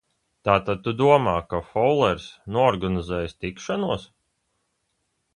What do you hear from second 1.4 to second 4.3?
ka Foulers noorganizējis tikšanos?